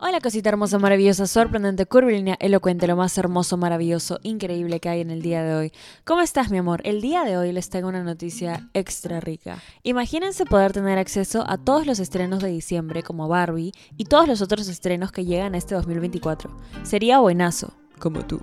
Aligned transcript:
Hola 0.00 0.18
cosita 0.20 0.48
hermosa, 0.48 0.80
maravillosa, 0.80 1.28
sorprendente, 1.28 1.86
curvilínea, 1.86 2.36
elocuente, 2.40 2.88
lo 2.88 2.96
más 2.96 3.16
hermoso, 3.16 3.56
maravilloso, 3.56 4.18
increíble 4.24 4.80
que 4.80 4.88
hay 4.88 5.00
en 5.00 5.12
el 5.12 5.22
día 5.22 5.44
de 5.44 5.54
hoy. 5.54 5.72
¿Cómo 6.04 6.20
estás 6.20 6.50
mi 6.50 6.58
amor? 6.58 6.80
El 6.84 7.00
día 7.00 7.22
de 7.22 7.36
hoy 7.36 7.52
les 7.52 7.70
tengo 7.70 7.88
una 7.88 8.02
noticia 8.02 8.68
extra 8.74 9.20
rica. 9.20 9.62
Imagínense 9.84 10.46
poder 10.46 10.72
tener 10.72 10.98
acceso 10.98 11.44
a 11.46 11.58
todos 11.58 11.86
los 11.86 12.00
estrenos 12.00 12.42
de 12.42 12.48
diciembre 12.48 13.04
como 13.04 13.28
Barbie 13.28 13.72
y 13.96 14.06
todos 14.06 14.26
los 14.26 14.42
otros 14.42 14.66
estrenos 14.66 15.12
que 15.12 15.24
llegan 15.24 15.54
este 15.54 15.76
2024. 15.76 16.50
Sería 16.82 17.20
buenazo, 17.20 17.72
como 18.00 18.26
tú. 18.26 18.40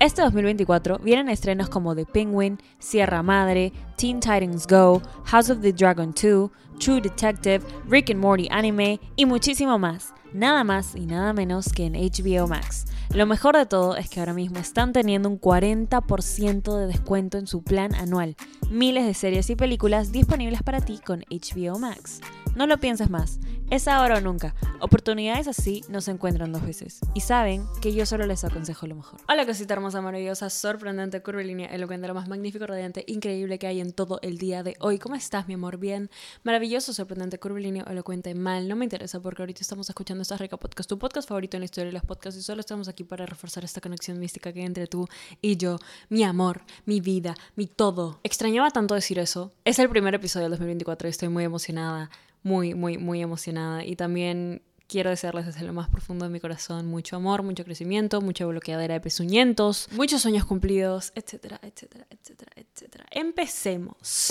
Este 0.00 0.22
2024 0.22 0.98
vienen 0.98 1.28
estrenos 1.28 1.68
como 1.68 1.94
The 1.94 2.06
Penguin, 2.06 2.58
Sierra 2.80 3.22
Madre, 3.22 3.72
Teen 3.96 4.18
Titans 4.18 4.66
Go, 4.66 5.00
House 5.26 5.48
of 5.48 5.60
the 5.60 5.72
Dragon 5.72 6.12
2, 6.12 6.50
True 6.80 7.00
Detective, 7.00 7.64
Rick 7.88 8.10
and 8.10 8.20
Morty 8.20 8.48
Anime 8.50 9.00
y 9.14 9.26
muchísimo 9.26 9.78
más 9.78 10.12
nada 10.32 10.64
más 10.64 10.94
y 10.94 11.06
nada 11.06 11.32
menos 11.32 11.72
que 11.72 11.86
en 11.86 11.94
HBO 11.94 12.46
Max. 12.46 12.86
Lo 13.14 13.26
mejor 13.26 13.56
de 13.56 13.66
todo 13.66 13.96
es 13.96 14.10
que 14.10 14.20
ahora 14.20 14.34
mismo 14.34 14.58
están 14.58 14.92
teniendo 14.92 15.28
un 15.28 15.40
40% 15.40 16.76
de 16.78 16.86
descuento 16.86 17.38
en 17.38 17.46
su 17.46 17.62
plan 17.62 17.94
anual. 17.94 18.36
Miles 18.70 19.06
de 19.06 19.14
series 19.14 19.48
y 19.50 19.56
películas 19.56 20.12
disponibles 20.12 20.62
para 20.62 20.80
ti 20.80 21.00
con 21.04 21.24
HBO 21.30 21.78
Max. 21.78 22.20
No 22.54 22.66
lo 22.66 22.78
pienses 22.78 23.08
más, 23.08 23.38
es 23.70 23.86
ahora 23.86 24.16
o 24.16 24.20
nunca. 24.20 24.54
Oportunidades 24.80 25.46
así 25.46 25.82
no 25.88 26.00
se 26.00 26.10
encuentran 26.10 26.52
dos 26.52 26.64
veces. 26.64 27.00
Y 27.14 27.20
saben 27.20 27.66
que 27.82 27.92
yo 27.92 28.06
solo 28.06 28.26
les 28.26 28.44
aconsejo 28.44 28.86
lo 28.86 28.94
mejor. 28.94 29.20
Hola 29.28 29.44
cosita 29.44 29.74
hermosa, 29.74 30.00
maravillosa, 30.00 30.48
sorprendente, 30.48 31.22
curvilínea, 31.22 31.68
elocuente, 31.68 32.08
lo 32.08 32.14
más 32.14 32.28
magnífico, 32.28 32.66
radiante, 32.66 33.04
increíble 33.06 33.58
que 33.58 33.66
hay 33.66 33.80
en 33.80 33.92
todo 33.92 34.20
el 34.22 34.38
día 34.38 34.62
de 34.62 34.76
hoy. 34.80 34.98
¿Cómo 34.98 35.16
estás, 35.16 35.48
mi 35.48 35.54
amor? 35.54 35.76
Bien, 35.76 36.10
maravilloso, 36.44 36.94
sorprendente, 36.94 37.38
curvilíneo, 37.38 37.84
elocuente, 37.86 38.34
mal. 38.34 38.68
No 38.68 38.76
me 38.76 38.84
interesa 38.84 39.20
porque 39.20 39.42
ahorita 39.42 39.60
estamos 39.60 39.88
escuchando 39.88 40.22
esta 40.22 40.36
rica 40.36 40.56
podcast, 40.56 40.88
tu 40.88 40.98
podcast 40.98 41.28
favorito 41.28 41.56
en 41.56 41.62
la 41.62 41.66
historia 41.66 41.86
de 41.86 41.92
los 41.92 42.04
podcasts 42.04 42.40
y 42.40 42.42
solo 42.42 42.60
estamos 42.60 42.88
aquí 42.88 43.04
para 43.04 43.26
reforzar 43.26 43.64
esta 43.64 43.80
conexión 43.80 44.18
mística 44.18 44.52
que 44.52 44.60
hay 44.60 44.66
entre 44.66 44.86
tú 44.86 45.06
y 45.42 45.56
yo, 45.56 45.78
mi 46.08 46.24
amor, 46.24 46.62
mi 46.86 47.00
vida, 47.00 47.34
mi 47.54 47.66
todo. 47.66 48.20
Extrañaba 48.22 48.70
tanto 48.70 48.94
decir 48.94 49.18
eso. 49.18 49.52
Es 49.64 49.78
el 49.78 49.90
primer 49.90 50.14
episodio 50.14 50.44
del 50.44 50.52
2024 50.52 51.08
y 51.08 51.10
estoy 51.10 51.28
muy 51.28 51.44
emocionada 51.44 52.10
muy, 52.42 52.74
muy, 52.74 52.98
muy 52.98 53.20
emocionada. 53.22 53.84
Y 53.84 53.96
también 53.96 54.62
quiero 54.88 55.10
desearles 55.10 55.46
desde 55.46 55.64
lo 55.64 55.72
más 55.72 55.88
profundo 55.88 56.24
de 56.24 56.30
mi 56.30 56.40
corazón 56.40 56.86
mucho 56.86 57.16
amor, 57.16 57.42
mucho 57.42 57.64
crecimiento, 57.64 58.20
mucha 58.20 58.46
bloqueadera 58.46 58.94
de 58.94 59.00
pezuñentos, 59.00 59.88
muchos 59.92 60.22
sueños 60.22 60.44
cumplidos, 60.46 61.12
etcétera, 61.14 61.60
etcétera, 61.62 62.06
etcétera, 62.10 62.52
etcétera. 62.56 63.06
Empecemos. 63.10 64.28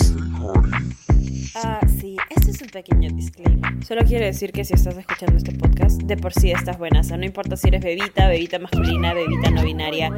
Ah, 1.54 1.80
sí, 2.00 2.16
este 2.30 2.50
es 2.50 2.60
un 2.60 2.68
pequeño 2.68 3.08
disclaimer. 3.14 3.84
Solo 3.86 4.02
quiero 4.04 4.26
decir 4.26 4.52
que 4.52 4.64
si 4.64 4.74
estás 4.74 4.98
escuchando 4.98 5.36
este 5.36 5.52
podcast, 5.52 6.02
de 6.02 6.16
por 6.16 6.32
sí 6.32 6.50
estás 6.50 6.76
buena. 6.76 7.00
O 7.00 7.04
sea, 7.04 7.16
no 7.16 7.24
importa 7.24 7.56
si 7.56 7.68
eres 7.68 7.82
bebita, 7.82 8.28
bebita 8.28 8.58
masculina, 8.58 9.14
bebita 9.14 9.50
no 9.50 9.62
binaria. 9.62 10.08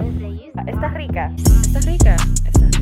Estás 0.66 0.94
rica. 0.94 1.34
Estás 1.36 1.84
rica. 1.86 2.16
Estás 2.46 2.78
rica. 2.78 2.79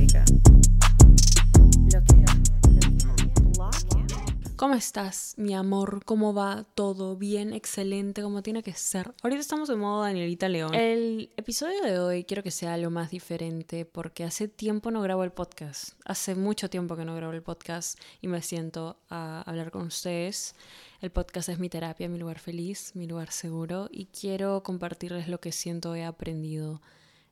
¿Cómo 4.58 4.74
estás, 4.74 5.34
mi 5.36 5.54
amor? 5.54 6.04
¿Cómo 6.04 6.34
va 6.34 6.66
todo? 6.74 7.14
Bien, 7.14 7.52
excelente, 7.52 8.22
como 8.22 8.42
tiene 8.42 8.64
que 8.64 8.72
ser. 8.72 9.14
Ahorita 9.22 9.40
estamos 9.40 9.70
en 9.70 9.78
modo 9.78 10.02
Danielita 10.02 10.48
León. 10.48 10.74
El 10.74 11.30
episodio 11.36 11.80
de 11.82 12.00
hoy 12.00 12.24
quiero 12.24 12.42
que 12.42 12.50
sea 12.50 12.74
algo 12.74 12.90
más 12.90 13.12
diferente 13.12 13.84
porque 13.84 14.24
hace 14.24 14.48
tiempo 14.48 14.90
no 14.90 15.00
grabo 15.00 15.22
el 15.22 15.30
podcast. 15.30 15.90
Hace 16.04 16.34
mucho 16.34 16.68
tiempo 16.68 16.96
que 16.96 17.04
no 17.04 17.14
grabo 17.14 17.34
el 17.34 17.42
podcast 17.44 18.00
y 18.20 18.26
me 18.26 18.42
siento 18.42 18.98
a 19.08 19.42
hablar 19.42 19.70
con 19.70 19.82
ustedes. 19.82 20.56
El 21.00 21.12
podcast 21.12 21.50
es 21.50 21.60
mi 21.60 21.68
terapia, 21.68 22.08
mi 22.08 22.18
lugar 22.18 22.40
feliz, 22.40 22.96
mi 22.96 23.06
lugar 23.06 23.30
seguro 23.30 23.88
y 23.92 24.06
quiero 24.06 24.64
compartirles 24.64 25.28
lo 25.28 25.40
que 25.40 25.52
siento 25.52 25.94
he 25.94 26.04
aprendido 26.04 26.82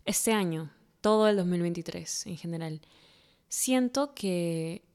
este 0.04 0.32
año, 0.32 0.70
todo 1.00 1.26
el 1.26 1.34
2023 1.38 2.28
en 2.28 2.36
general. 2.36 2.80
Siento 3.48 4.14
que 4.14 4.85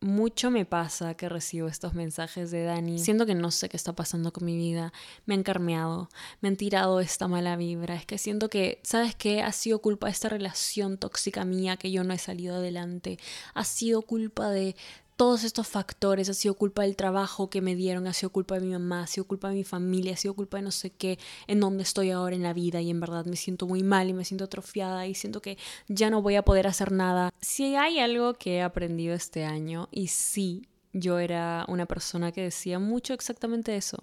mucho 0.00 0.50
me 0.50 0.64
pasa 0.64 1.14
que 1.14 1.28
recibo 1.28 1.68
estos 1.68 1.92
mensajes 1.92 2.50
de 2.50 2.64
Dani, 2.64 2.98
siento 2.98 3.26
que 3.26 3.34
no 3.34 3.50
sé 3.50 3.68
qué 3.68 3.76
está 3.76 3.92
pasando 3.92 4.32
con 4.32 4.46
mi 4.46 4.56
vida, 4.56 4.92
me 5.26 5.34
han 5.34 5.42
carmeado, 5.42 6.08
me 6.40 6.48
han 6.48 6.56
tirado 6.56 7.00
esta 7.00 7.28
mala 7.28 7.56
vibra, 7.56 7.94
es 7.96 8.06
que 8.06 8.16
siento 8.16 8.48
que, 8.48 8.80
¿sabes 8.82 9.14
qué? 9.14 9.42
Ha 9.42 9.52
sido 9.52 9.80
culpa 9.80 10.06
de 10.06 10.12
esta 10.12 10.30
relación 10.30 10.96
tóxica 10.96 11.44
mía 11.44 11.76
que 11.76 11.90
yo 11.90 12.02
no 12.02 12.14
he 12.14 12.18
salido 12.18 12.56
adelante, 12.56 13.18
ha 13.52 13.64
sido 13.64 14.00
culpa 14.02 14.48
de 14.48 14.74
todos 15.20 15.44
estos 15.44 15.68
factores, 15.68 16.30
ha 16.30 16.32
sido 16.32 16.54
culpa 16.54 16.80
del 16.80 16.96
trabajo 16.96 17.50
que 17.50 17.60
me 17.60 17.76
dieron, 17.76 18.06
ha 18.06 18.14
sido 18.14 18.30
culpa 18.30 18.54
de 18.54 18.62
mi 18.62 18.72
mamá, 18.72 19.02
ha 19.02 19.06
sido 19.06 19.26
culpa 19.26 19.50
de 19.50 19.54
mi 19.54 19.64
familia, 19.64 20.14
ha 20.14 20.16
sido 20.16 20.32
culpa 20.32 20.56
de 20.56 20.62
no 20.62 20.70
sé 20.70 20.88
qué, 20.88 21.18
en 21.46 21.60
dónde 21.60 21.82
estoy 21.82 22.10
ahora 22.10 22.34
en 22.34 22.42
la 22.42 22.54
vida 22.54 22.80
y 22.80 22.88
en 22.88 23.00
verdad 23.00 23.26
me 23.26 23.36
siento 23.36 23.66
muy 23.66 23.82
mal 23.82 24.08
y 24.08 24.14
me 24.14 24.24
siento 24.24 24.44
atrofiada 24.44 25.06
y 25.06 25.14
siento 25.14 25.42
que 25.42 25.58
ya 25.88 26.08
no 26.08 26.22
voy 26.22 26.36
a 26.36 26.42
poder 26.42 26.66
hacer 26.66 26.90
nada. 26.90 27.34
Si 27.38 27.76
hay 27.76 27.98
algo 27.98 28.32
que 28.32 28.54
he 28.54 28.62
aprendido 28.62 29.12
este 29.12 29.44
año 29.44 29.90
y 29.92 30.06
sí, 30.06 30.70
yo 30.94 31.18
era 31.18 31.66
una 31.68 31.84
persona 31.84 32.32
que 32.32 32.44
decía 32.44 32.78
mucho 32.78 33.12
exactamente 33.12 33.76
eso, 33.76 33.98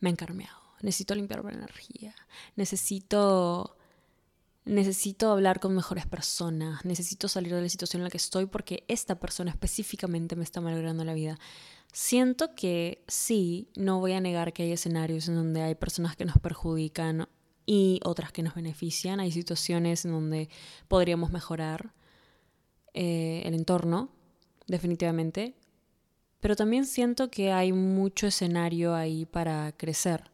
me 0.00 0.08
he 0.08 0.12
encarmeado, 0.12 0.56
necesito 0.80 1.14
limpiar 1.14 1.44
la 1.44 1.52
energía, 1.52 2.14
necesito 2.56 3.76
necesito 4.64 5.30
hablar 5.30 5.60
con 5.60 5.74
mejores 5.74 6.06
personas, 6.06 6.84
necesito 6.84 7.28
salir 7.28 7.54
de 7.54 7.62
la 7.62 7.68
situación 7.68 8.00
en 8.00 8.04
la 8.04 8.10
que 8.10 8.18
estoy 8.18 8.46
porque 8.46 8.84
esta 8.88 9.18
persona 9.18 9.50
específicamente 9.50 10.36
me 10.36 10.44
está 10.44 10.60
malogrando 10.60 11.04
la 11.04 11.14
vida. 11.14 11.38
Siento 11.92 12.54
que 12.54 13.04
sí, 13.08 13.68
no 13.76 14.00
voy 14.00 14.12
a 14.12 14.20
negar 14.20 14.52
que 14.52 14.62
hay 14.62 14.72
escenarios 14.72 15.28
en 15.28 15.34
donde 15.34 15.62
hay 15.62 15.74
personas 15.74 16.16
que 16.16 16.24
nos 16.24 16.38
perjudican 16.38 17.28
y 17.66 18.00
otras 18.04 18.32
que 18.32 18.42
nos 18.42 18.54
benefician. 18.54 19.20
Hay 19.20 19.32
situaciones 19.32 20.04
en 20.04 20.12
donde 20.12 20.48
podríamos 20.88 21.32
mejorar 21.32 21.92
eh, 22.94 23.42
el 23.44 23.54
entorno, 23.54 24.10
definitivamente. 24.66 25.54
Pero 26.40 26.56
también 26.56 26.86
siento 26.86 27.30
que 27.30 27.52
hay 27.52 27.72
mucho 27.72 28.26
escenario 28.26 28.94
ahí 28.94 29.26
para 29.26 29.72
crecer 29.72 30.31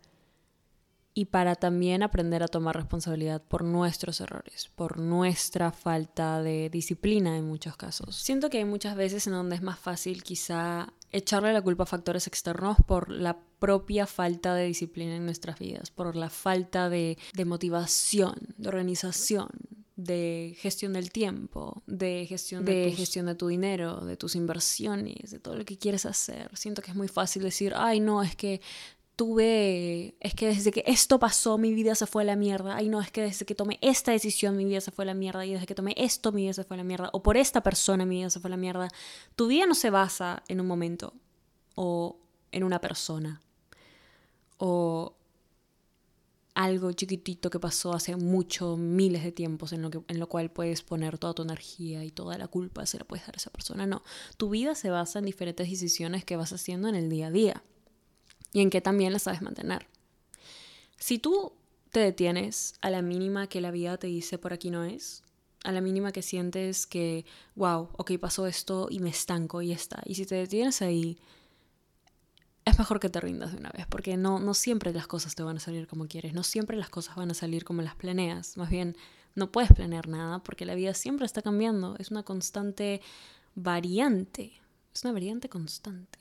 y 1.19 1.25
para 1.25 1.57
también 1.57 2.05
aprender 2.05 2.45
a 2.45 2.47
tomar 2.47 2.77
responsabilidad 2.77 3.43
por 3.43 3.65
nuestros 3.65 4.21
errores, 4.21 4.71
por 4.77 5.01
nuestra 5.01 5.73
falta 5.73 6.41
de 6.41 6.71
disciplina 6.71 7.37
en 7.37 7.45
muchos 7.45 7.77
casos. 7.77 8.15
Siento 8.15 8.51
que 8.51 8.59
hay 8.59 8.65
muchas 8.65 8.95
veces 8.95 9.27
en 9.27 9.33
donde 9.33 9.57
es 9.57 9.63
más 9.63 9.81
fácil 9.81 10.23
quizá 10.23 10.93
echarle 11.11 11.53
la 11.53 11.61
culpa 11.61 11.83
a 11.83 11.87
factores 11.87 12.29
externos 12.29 12.77
por 12.87 13.11
la 13.11 13.37
propia 13.59 14.07
falta 14.07 14.55
de 14.55 14.67
disciplina 14.67 15.17
en 15.17 15.25
nuestras 15.25 15.59
vidas, 15.59 15.91
por 15.91 16.15
la 16.15 16.31
falta 16.31 16.89
de, 16.89 17.19
motivación, 17.45 18.37
de 18.57 18.69
organización, 18.69 19.49
de 19.97 20.57
gestión 20.61 20.93
del 20.93 21.11
tiempo, 21.11 21.83
de 21.89 22.27
gestión 22.29 22.65
de, 22.65 22.93
gestión 22.93 23.27
de 23.27 23.35
tu 23.35 23.49
dinero, 23.49 24.05
de 24.07 24.17
tus 24.17 24.37
inversiones, 24.37 25.33
de 25.33 25.41
todo 25.41 25.57
lo 25.57 25.65
que 25.65 25.79
quieres 25.79 26.07
hacer. 26.07 26.57
Siento 26.57 26.81
que 26.81 26.93
es 26.93 26.97
muy 26.97 27.09
fácil 27.09 27.43
decir, 27.43 27.73
ay 27.75 27.99
no, 27.99 28.23
es 28.23 28.37
que 28.37 28.61
tuve, 29.19 30.15
es 30.21 30.33
que 30.33 30.47
desde 30.47 30.71
que 30.71 30.85
esto 30.87 31.19
pasó 31.19 31.59
mi 31.59 31.75
vida 31.75 31.97
se 31.97 32.07
fue 32.07 32.23
a 32.23 32.25
la 32.25 32.37
mierda, 32.37 32.77
ay 32.77 32.89
no, 32.89 33.01
es 33.01 33.11
que 33.11 33.21
desde 33.21 33.45
que 33.45 33.57
tomé 33.57 33.81
esta 33.83 34.13
decisión 34.13 34.57
mi 34.57 34.65
vida 34.65 34.81
se 34.81 34.93
fue 34.93 35.03
a 35.03 35.07
la 35.07 35.15
mierda, 35.15 35.45
y 35.45 35.55
desde 35.55 35.67
que 35.67 35.75
tomé 35.75 35.93
esto 35.97 36.31
mi 36.31 36.43
vida 36.43 36.53
se 36.53 36.63
fue 36.63 36.77
a 36.77 36.79
la 36.79 36.85
mierda, 36.85 37.11
o 37.13 37.21
por 37.21 37.37
esta 37.37 37.61
persona 37.61 38.07
mi 38.07 38.19
vida 38.19 38.31
se 38.31 38.39
fue 38.39 38.47
a 38.47 38.53
la 38.53 38.57
mierda. 38.57 38.87
Tu 39.35 39.49
vida 39.49 39.67
no 39.67 39.75
se 39.75 39.91
basa 39.91 40.45
en 40.47 40.61
un 40.61 40.69
momento, 40.69 41.15
o 41.75 42.17
en 42.53 42.63
una 42.63 42.81
persona, 42.81 43.43
o 44.57 45.17
algo 46.55 46.93
chiquitito 46.93 47.51
que 47.51 47.59
pasó 47.59 47.95
hace 47.95 48.15
mucho, 48.15 48.77
miles 48.77 49.25
de 49.25 49.33
tiempos, 49.33 49.73
en 49.73 49.83
lo, 49.83 49.91
que, 49.91 50.01
en 50.07 50.21
lo 50.21 50.29
cual 50.29 50.53
puedes 50.53 50.83
poner 50.83 51.19
toda 51.19 51.35
tu 51.35 51.43
energía 51.43 52.05
y 52.05 52.13
toda 52.13 52.39
la 52.39 52.47
culpa 52.47 52.87
se 52.87 52.99
la 52.99 53.05
puedes 53.05 53.27
dar 53.27 53.35
a 53.35 53.39
esa 53.39 53.51
persona. 53.51 53.85
No, 53.85 54.05
tu 54.37 54.49
vida 54.49 54.77
se 54.77 54.91
basa 54.91 55.19
en 55.19 55.25
diferentes 55.25 55.69
decisiones 55.69 56.25
que 56.25 56.37
vas 56.37 56.53
haciendo 56.53 56.89
en 56.89 56.95
el 56.95 57.11
día 57.11 57.27
a 57.27 57.31
día 57.33 57.65
y 58.53 58.61
en 58.61 58.71
qué 58.71 58.81
también 58.81 59.13
la 59.13 59.19
sabes 59.19 59.43
mantener. 59.43 59.87
Si 60.99 61.19
tú 61.19 61.53
te 61.91 62.01
detienes 62.01 62.75
a 62.81 62.91
la 62.91 63.03
mínima 63.03 63.47
que 63.47 63.61
la 63.61 63.71
vida 63.71 63.97
te 63.99 64.07
dice 64.07 64.39
por 64.39 64.53
aquí 64.53 64.71
no 64.71 64.85
es, 64.85 65.23
a 65.65 65.73
la 65.73 65.81
mínima 65.81 66.13
que 66.13 66.23
sientes 66.23 66.87
que, 66.87 67.25
wow, 67.55 67.89
ok, 67.97 68.13
pasó 68.19 68.47
esto 68.47 68.89
y 68.91 69.01
me 69.01 69.11
estanco 69.11 69.63
y 69.63 69.73
está. 69.73 70.03
Y 70.05 70.15
si 70.15 70.25
te 70.25 70.37
detienes 70.37 70.83
ahí, 70.83 71.19
es 72.65 72.79
mejor 72.79 73.01
que 73.01 73.09
te 73.09 73.21
rindas 73.21 73.53
de 73.53 73.59
una 73.59 73.71
vez, 73.71 73.87
porque 73.87 74.17
no, 74.17 74.39
no 74.39 74.55
siempre 74.55 74.93
las 74.93 75.07
cosas 75.07 75.35
te 75.35 75.43
van 75.43 75.57
a 75.57 75.61
salir 75.61 75.87
como 75.87 76.07
quieres, 76.07 76.35
no 76.35 76.43
siempre 76.43 76.77
las 76.77 76.91
cosas 76.91 77.17
van 77.17 77.31
a 77.31 77.35
salir 77.35 77.65
como 77.65 77.83
las 77.83 77.95
planeas, 77.95 78.57
más 78.57 78.69
bien 78.69 78.97
no 79.35 79.51
puedes 79.51 79.73
planear 79.73 80.09
nada 80.09 80.41
porque 80.41 80.67
la 80.67 80.75
vida 80.75 80.95
siempre 80.95 81.25
está 81.25 81.43
cambiando, 81.43 81.97
es 81.99 82.11
una 82.11 82.25
constante 82.25 83.01
variante, 83.55 84.53
es 84.95 85.05
una 85.05 85.13
variante 85.13 85.49
constante. 85.49 86.19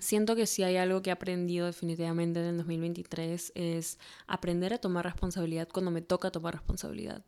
Siento 0.00 0.36
que 0.36 0.46
si 0.46 0.62
hay 0.62 0.76
algo 0.76 1.02
que 1.02 1.10
he 1.10 1.12
aprendido 1.12 1.66
definitivamente 1.66 2.40
en 2.40 2.46
el 2.46 2.56
2023 2.58 3.52
es 3.54 3.98
aprender 4.26 4.74
a 4.74 4.78
tomar 4.78 5.04
responsabilidad 5.04 5.68
cuando 5.72 5.90
me 5.90 6.02
toca 6.02 6.30
tomar 6.30 6.54
responsabilidad, 6.54 7.24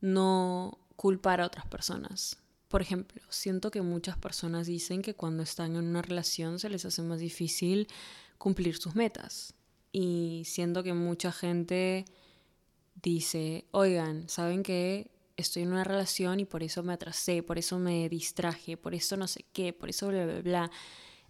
no 0.00 0.78
culpar 0.96 1.40
a 1.40 1.46
otras 1.46 1.66
personas. 1.66 2.38
Por 2.68 2.80
ejemplo, 2.80 3.20
siento 3.28 3.70
que 3.70 3.82
muchas 3.82 4.16
personas 4.16 4.66
dicen 4.66 5.02
que 5.02 5.14
cuando 5.14 5.42
están 5.42 5.76
en 5.76 5.84
una 5.84 6.00
relación 6.00 6.58
se 6.58 6.70
les 6.70 6.84
hace 6.84 7.02
más 7.02 7.20
difícil 7.20 7.86
cumplir 8.38 8.76
sus 8.76 8.94
metas. 8.94 9.54
Y 9.92 10.42
siento 10.46 10.82
que 10.82 10.94
mucha 10.94 11.32
gente 11.32 12.06
dice, 13.02 13.66
oigan, 13.72 14.28
¿saben 14.28 14.62
qué? 14.62 15.10
Estoy 15.36 15.62
en 15.62 15.72
una 15.72 15.84
relación 15.84 16.40
y 16.40 16.44
por 16.44 16.62
eso 16.62 16.82
me 16.82 16.92
atrasé, 16.92 17.42
por 17.42 17.58
eso 17.58 17.78
me 17.78 18.08
distraje, 18.08 18.76
por 18.76 18.94
eso 18.94 19.16
no 19.16 19.26
sé 19.26 19.44
qué, 19.52 19.72
por 19.72 19.88
eso 19.88 20.08
bla, 20.08 20.24
bla, 20.26 20.40
bla. 20.42 20.70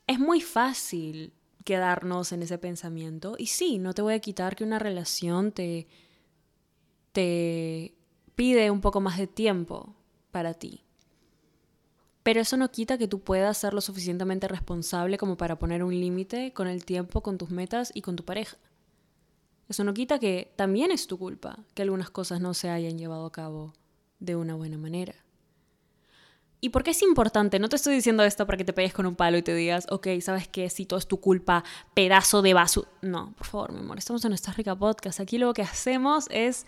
Es 0.07 0.19
muy 0.19 0.41
fácil 0.41 1.33
quedarnos 1.65 2.33
en 2.33 2.43
ese 2.43 2.59
pensamiento. 2.59 3.35
Y 3.39 3.47
sí, 3.47 3.79
no 3.79 3.95
te 3.95 4.03
voy 4.03 4.15
a 4.15 4.21
quitar 4.21 4.57
que 4.57 4.65
una 4.65 4.79
relación 4.79 5.53
te, 5.53 5.87
te 7.13 7.95
pide 8.35 8.71
un 8.71 8.81
poco 8.81 9.01
más 9.01 9.19
de 9.19 9.27
tiempo 9.27 9.95
para 10.31 10.55
ti. 10.55 10.83
Pero 12.23 12.41
eso 12.41 12.57
no 12.57 12.71
quita 12.71 12.99
que 12.99 13.09
tú 13.09 13.21
puedas 13.21 13.59
ser 13.59 13.75
lo 13.75 13.81
suficientemente 13.81 14.47
responsable 14.47 15.19
como 15.19 15.37
para 15.37 15.59
poner 15.59 15.83
un 15.83 15.99
límite 15.99 16.53
con 16.53 16.69
el 16.69 16.85
tiempo, 16.85 17.21
con 17.21 17.37
tus 17.37 17.51
metas 17.51 17.91
y 17.95 18.03
con 18.03 18.17
tu 18.17 18.25
pareja. 18.25 18.57
Eso 19.69 19.85
no 19.85 19.95
quita 19.95 20.19
que 20.19 20.53
también 20.57 20.91
es 20.91 21.07
tu 21.07 21.19
culpa 21.19 21.59
que 21.75 21.83
algunas 21.83 22.11
cosas 22.11 22.41
no 22.41 22.55
se 22.55 22.69
hayan 22.69 22.99
llevado 22.99 23.27
a 23.27 23.33
cabo 23.33 23.73
de 24.23 24.37
una 24.37 24.55
buena 24.55 24.79
manera. 24.79 25.15
¿Y 26.61 26.69
por 26.69 26.85
qué 26.85 26.93
es 26.93 27.03
importante? 27.03 27.59
No 27.59 27.69
te 27.69 27.75
estoy 27.75 27.97
diciendo 27.97 28.23
esto 28.23 28.47
para 28.47 28.57
que 28.57 28.65
te 28.65 28.73
pegues 28.73 28.95
con 28.95 29.05
un 29.05 29.17
palo 29.17 29.37
y 29.37 29.43
te 29.43 29.53
digas, 29.53 29.87
ok, 29.91 30.07
¿sabes 30.21 30.47
qué? 30.47 30.71
Si 30.71 30.87
todo 30.87 31.01
es 31.01 31.09
tu 31.09 31.19
culpa, 31.19 31.65
pedazo 31.93 32.41
de 32.41 32.55
vaso. 32.55 32.87
No, 33.03 33.35
por 33.37 33.49
favor, 33.49 33.73
mi 33.73 33.81
amor, 33.81 33.99
estamos 33.99 34.25
en 34.25 34.31
nuestra 34.31 34.53
rica 34.53 34.77
podcast. 34.77 35.19
Aquí 35.19 35.39
lo 35.39 35.53
que 35.55 35.63
hacemos 35.63 36.29
es 36.31 36.67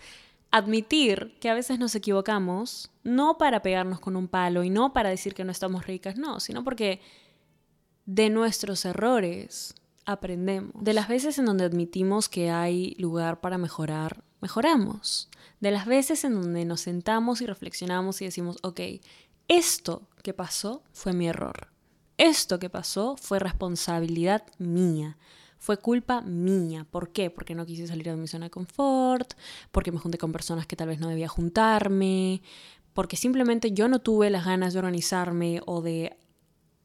admitir 0.51 1.37
que 1.39 1.49
a 1.49 1.53
veces 1.53 1.79
nos 1.79 1.95
equivocamos, 1.95 2.91
no 3.03 3.37
para 3.37 3.61
pegarnos 3.61 4.01
con 4.01 4.17
un 4.17 4.27
palo 4.27 4.65
y 4.65 4.69
no 4.69 4.91
para 4.91 5.09
decir 5.09 5.33
que 5.33 5.45
no 5.45 5.51
estamos 5.53 5.87
ricas, 5.87 6.17
no, 6.17 6.41
sino 6.41 6.65
porque 6.65 6.99
de 8.05 8.29
nuestros 8.29 8.83
errores 8.83 9.75
aprendemos. 10.05 10.73
De 10.75 10.93
las 10.93 11.07
veces 11.07 11.39
en 11.39 11.45
donde 11.45 11.63
admitimos 11.63 12.27
que 12.27 12.51
hay 12.51 12.95
lugar 12.99 13.39
para 13.39 13.57
mejorar, 13.57 14.25
mejoramos. 14.45 15.29
De 15.59 15.71
las 15.71 15.85
veces 15.85 16.23
en 16.23 16.35
donde 16.35 16.65
nos 16.65 16.81
sentamos 16.81 17.41
y 17.41 17.47
reflexionamos 17.47 18.21
y 18.21 18.25
decimos, 18.25 18.57
ok, 18.61 18.79
esto 19.47 20.03
que 20.21 20.33
pasó 20.33 20.83
fue 20.93 21.13
mi 21.13 21.27
error. 21.27 21.69
Esto 22.17 22.59
que 22.59 22.69
pasó 22.69 23.15
fue 23.17 23.39
responsabilidad 23.39 24.43
mía 24.57 25.17
fue 25.65 25.77
culpa 25.77 26.21
mía. 26.21 26.85
¿Por 26.91 27.11
qué? 27.11 27.31
Porque 27.31 27.55
no 27.55 27.65
quise 27.65 27.87
salir 27.87 28.05
de 28.05 28.15
mi 28.15 28.27
zona 28.27 28.45
de 28.45 28.51
confort, 28.51 29.33
porque 29.71 29.91
me 29.91 29.97
junté 29.97 30.19
con 30.19 30.31
personas 30.31 30.67
que 30.67 30.75
tal 30.75 30.89
vez 30.89 30.99
no 30.99 31.09
debía 31.09 31.27
juntarme, 31.27 32.43
porque 32.93 33.17
simplemente 33.17 33.71
yo 33.71 33.87
no 33.87 33.97
tuve 33.99 34.29
las 34.29 34.45
ganas 34.45 34.73
de 34.73 34.79
organizarme 34.79 35.61
o 35.65 35.81
de, 35.81 36.15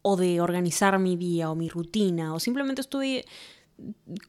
o 0.01 0.17
de 0.17 0.41
organizar 0.41 0.99
mi 0.99 1.17
día 1.17 1.51
o 1.51 1.55
mi 1.55 1.69
rutina, 1.69 2.33
o 2.33 2.41
simplemente 2.41 2.81
estuve 2.81 3.27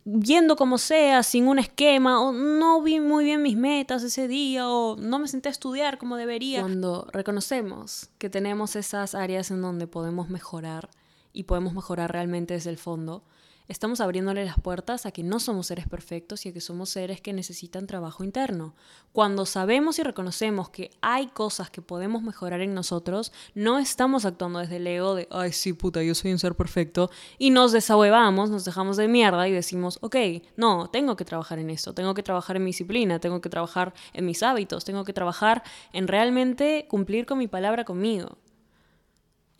yendo 0.05 0.55
como 0.55 0.77
sea, 0.77 1.23
sin 1.23 1.47
un 1.47 1.59
esquema, 1.59 2.21
o 2.21 2.31
no 2.31 2.81
vi 2.81 2.99
muy 2.99 3.23
bien 3.25 3.41
mis 3.41 3.57
metas 3.57 4.03
ese 4.03 4.27
día, 4.27 4.69
o 4.69 4.95
no 4.95 5.19
me 5.19 5.27
senté 5.27 5.49
a 5.49 5.51
estudiar 5.51 5.97
como 5.97 6.17
debería. 6.17 6.61
Cuando 6.61 7.07
reconocemos 7.11 8.09
que 8.17 8.29
tenemos 8.29 8.75
esas 8.75 9.15
áreas 9.15 9.51
en 9.51 9.61
donde 9.61 9.87
podemos 9.87 10.29
mejorar 10.29 10.89
y 11.33 11.43
podemos 11.43 11.73
mejorar 11.73 12.11
realmente 12.11 12.53
desde 12.53 12.69
el 12.69 12.77
fondo, 12.77 13.23
estamos 13.71 14.01
abriéndole 14.01 14.43
las 14.43 14.59
puertas 14.59 15.05
a 15.05 15.11
que 15.11 15.23
no 15.23 15.39
somos 15.39 15.67
seres 15.67 15.87
perfectos 15.87 16.45
y 16.45 16.49
a 16.49 16.53
que 16.53 16.59
somos 16.59 16.89
seres 16.89 17.21
que 17.21 17.31
necesitan 17.31 17.87
trabajo 17.87 18.25
interno. 18.25 18.75
Cuando 19.13 19.45
sabemos 19.45 19.97
y 19.97 20.03
reconocemos 20.03 20.69
que 20.69 20.91
hay 21.01 21.27
cosas 21.27 21.69
que 21.69 21.81
podemos 21.81 22.21
mejorar 22.21 22.59
en 22.59 22.73
nosotros, 22.73 23.31
no 23.55 23.79
estamos 23.79 24.25
actuando 24.25 24.59
desde 24.59 24.75
el 24.75 24.87
ego 24.87 25.15
de, 25.15 25.27
ay, 25.31 25.53
sí, 25.53 25.71
puta, 25.71 26.03
yo 26.03 26.13
soy 26.13 26.33
un 26.33 26.39
ser 26.39 26.55
perfecto, 26.55 27.09
y 27.37 27.49
nos 27.51 27.71
desahuevamos, 27.71 28.49
nos 28.49 28.65
dejamos 28.65 28.97
de 28.97 29.07
mierda 29.07 29.47
y 29.47 29.53
decimos, 29.53 29.99
ok, 30.01 30.17
no, 30.57 30.89
tengo 30.89 31.15
que 31.15 31.23
trabajar 31.23 31.57
en 31.57 31.69
esto, 31.69 31.93
tengo 31.93 32.13
que 32.13 32.23
trabajar 32.23 32.57
en 32.57 32.65
mi 32.65 32.69
disciplina, 32.71 33.19
tengo 33.19 33.39
que 33.39 33.49
trabajar 33.49 33.93
en 34.11 34.25
mis 34.25 34.43
hábitos, 34.43 34.83
tengo 34.83 35.05
que 35.05 35.13
trabajar 35.13 35.63
en 35.93 36.09
realmente 36.09 36.87
cumplir 36.89 37.25
con 37.25 37.37
mi 37.37 37.47
palabra 37.47 37.85
conmigo. 37.85 38.37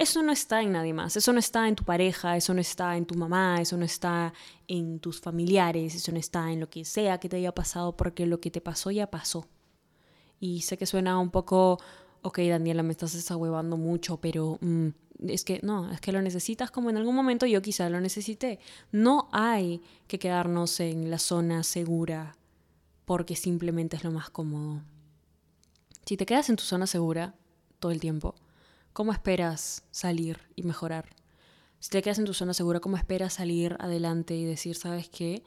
Eso 0.01 0.23
no 0.23 0.31
está 0.31 0.63
en 0.63 0.71
nadie 0.71 0.95
más, 0.95 1.15
eso 1.15 1.31
no 1.31 1.37
está 1.37 1.67
en 1.67 1.75
tu 1.75 1.83
pareja, 1.83 2.35
eso 2.35 2.55
no 2.55 2.59
está 2.59 2.97
en 2.97 3.05
tu 3.05 3.13
mamá, 3.13 3.61
eso 3.61 3.77
no 3.77 3.85
está 3.85 4.33
en 4.67 4.99
tus 4.99 5.21
familiares, 5.21 5.93
eso 5.93 6.11
no 6.11 6.17
está 6.17 6.51
en 6.51 6.59
lo 6.59 6.71
que 6.71 6.85
sea 6.85 7.19
que 7.19 7.29
te 7.29 7.35
haya 7.35 7.53
pasado, 7.53 7.95
porque 7.95 8.25
lo 8.25 8.39
que 8.39 8.49
te 8.49 8.61
pasó 8.61 8.89
ya 8.89 9.11
pasó. 9.11 9.45
Y 10.39 10.61
sé 10.61 10.75
que 10.75 10.87
suena 10.87 11.19
un 11.19 11.29
poco, 11.29 11.79
ok 12.23 12.39
Daniela, 12.39 12.81
me 12.81 12.93
estás 12.93 13.13
desahuevando 13.13 13.77
mucho, 13.77 14.17
pero 14.17 14.57
mm, 14.61 14.87
es 15.27 15.43
que 15.43 15.59
no, 15.61 15.91
es 15.91 16.01
que 16.01 16.11
lo 16.11 16.23
necesitas 16.23 16.71
como 16.71 16.89
en 16.89 16.97
algún 16.97 17.13
momento 17.13 17.45
yo 17.45 17.61
quizá 17.61 17.87
lo 17.87 18.01
necesité. 18.01 18.57
No 18.91 19.29
hay 19.31 19.83
que 20.07 20.17
quedarnos 20.17 20.79
en 20.79 21.11
la 21.11 21.19
zona 21.19 21.61
segura 21.61 22.35
porque 23.05 23.35
simplemente 23.35 23.97
es 23.97 24.03
lo 24.03 24.09
más 24.09 24.31
cómodo. 24.31 24.81
Si 26.07 26.17
te 26.17 26.25
quedas 26.25 26.49
en 26.49 26.55
tu 26.55 26.63
zona 26.63 26.87
segura 26.87 27.35
todo 27.77 27.91
el 27.91 27.99
tiempo, 27.99 28.33
¿cómo 28.93 29.11
esperas 29.11 29.83
salir 29.91 30.39
y 30.55 30.63
mejorar? 30.63 31.09
Si 31.79 31.89
te 31.89 32.01
quedas 32.01 32.19
en 32.19 32.25
tu 32.25 32.33
zona 32.33 32.53
segura, 32.53 32.79
¿cómo 32.79 32.97
esperas 32.97 33.33
salir 33.33 33.75
adelante 33.79 34.35
y 34.35 34.45
decir, 34.45 34.75
sabes 34.75 35.09
qué? 35.09 35.43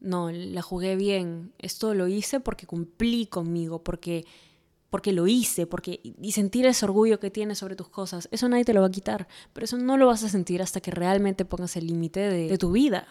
No, 0.00 0.30
la 0.30 0.62
jugué 0.62 0.96
bien. 0.96 1.52
Esto 1.58 1.94
lo 1.94 2.08
hice 2.08 2.40
porque 2.40 2.66
cumplí 2.66 3.26
conmigo, 3.26 3.84
porque, 3.84 4.26
porque 4.90 5.12
lo 5.12 5.26
hice, 5.26 5.66
porque 5.66 6.00
y 6.02 6.32
sentir 6.32 6.66
ese 6.66 6.84
orgullo 6.84 7.20
que 7.20 7.30
tienes 7.30 7.58
sobre 7.58 7.76
tus 7.76 7.88
cosas. 7.88 8.28
Eso 8.32 8.48
nadie 8.48 8.64
te 8.64 8.72
lo 8.72 8.80
va 8.80 8.88
a 8.88 8.90
quitar, 8.90 9.28
pero 9.52 9.64
eso 9.64 9.78
no 9.78 9.96
lo 9.96 10.06
vas 10.06 10.24
a 10.24 10.28
sentir 10.28 10.62
hasta 10.62 10.80
que 10.80 10.90
realmente 10.90 11.44
pongas 11.44 11.76
el 11.76 11.86
límite 11.86 12.20
de, 12.20 12.48
de 12.48 12.58
tu 12.58 12.72
vida 12.72 13.06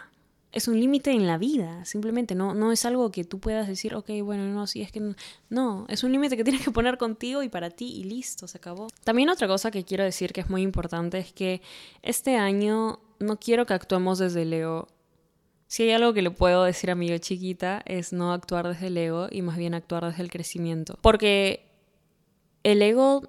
es 0.52 0.68
un 0.68 0.80
límite 0.80 1.12
en 1.12 1.28
la 1.28 1.38
vida, 1.38 1.84
simplemente 1.86 2.34
no, 2.34 2.54
no 2.54 2.72
es 2.72 2.86
algo 2.86 3.12
que 3.12 3.24
tú 3.24 3.40
puedas 3.40 3.68
decir, 3.68 3.94
ok, 3.94 4.10
bueno, 4.24 4.46
no, 4.46 4.66
si 4.66 4.82
es 4.82 4.92
que 4.92 5.14
no, 5.50 5.86
es 5.90 6.04
un 6.04 6.12
límite 6.12 6.38
que 6.38 6.44
tienes 6.46 6.64
que 6.64 6.72
poner 6.72 6.98
contigo 6.98 7.44
y 7.44 7.50
para 7.50 7.70
ti 7.70 7.86
y 7.88 8.04
listo, 8.04 8.48
se 8.48 8.58
acabó. 8.58 8.88
También 9.04 9.30
otra 9.30 9.48
cosa 9.48 9.72
que 9.72 9.84
quiero 9.84 10.04
decir 10.04 10.34
que 10.34 10.42
es 10.42 10.50
muy 10.50 10.62
importante 10.62 11.18
es 11.20 11.34
que 11.34 11.62
este 12.02 12.38
año 12.38 13.00
no 13.20 13.40
quiero 13.40 13.66
que 13.66 13.74
actuemos 13.74 14.20
desde 14.20 14.44
el 14.44 14.54
ego. 14.54 14.88
Si 15.68 15.84
hay 15.84 15.92
algo 15.92 16.14
que 16.14 16.22
le 16.22 16.32
puedo 16.32 16.64
decir 16.64 16.90
a 16.92 16.96
mi 16.96 17.10
yo 17.10 17.18
chiquita 17.18 17.82
es 17.86 18.14
no 18.14 18.32
actuar 18.32 18.70
desde 18.70 18.88
el 18.88 18.98
ego 18.98 19.28
y 19.30 19.42
más 19.42 19.58
bien 19.58 19.74
actuar 19.74 20.06
desde 20.06 20.24
el 20.24 20.32
crecimiento. 20.32 20.98
Porque 21.02 21.66
el 22.64 22.82
ego 22.82 23.24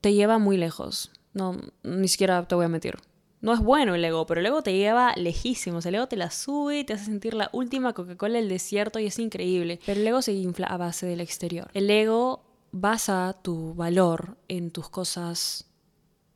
te 0.00 0.14
lleva 0.14 0.38
muy 0.38 0.56
lejos. 0.56 1.10
No, 1.32 1.56
ni 1.82 2.06
siquiera 2.06 2.46
te 2.46 2.54
voy 2.54 2.66
a 2.66 2.68
mentir. 2.68 2.96
No 3.40 3.54
es 3.54 3.60
bueno 3.60 3.94
el 3.94 4.04
ego, 4.04 4.26
pero 4.26 4.40
el 4.40 4.46
ego 4.46 4.62
te 4.62 4.76
lleva 4.76 5.14
lejísimos. 5.16 5.86
El 5.86 5.94
ego 5.94 6.08
te 6.08 6.16
la 6.16 6.30
sube, 6.30 6.84
te 6.84 6.92
hace 6.92 7.06
sentir 7.06 7.34
la 7.34 7.48
última 7.52 7.94
Coca-Cola 7.94 8.34
del 8.34 8.48
desierto 8.48 8.98
y 8.98 9.06
es 9.06 9.18
increíble. 9.18 9.80
Pero 9.86 10.00
el 10.00 10.06
ego 10.06 10.20
se 10.20 10.32
infla 10.32 10.66
a 10.66 10.76
base 10.76 11.06
del 11.06 11.20
exterior. 11.20 11.70
El 11.72 11.88
ego 11.90 12.42
basa 12.72 13.36
tu 13.42 13.74
valor 13.74 14.36
en 14.48 14.70
tus 14.70 14.90
cosas 14.90 15.66